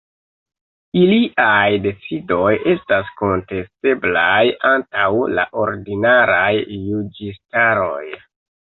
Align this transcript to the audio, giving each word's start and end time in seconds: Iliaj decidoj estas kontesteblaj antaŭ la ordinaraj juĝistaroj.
Iliaj 1.01 1.67
decidoj 1.83 2.47
estas 2.73 3.13
kontesteblaj 3.21 4.43
antaŭ 4.73 5.07
la 5.37 5.47
ordinaraj 5.69 6.53
juĝistaroj. 6.91 8.07